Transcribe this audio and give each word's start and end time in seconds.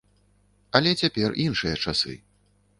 Але 0.79 0.95
цяпер 1.03 1.37
іншыя 1.45 1.75
часы. 1.87 2.19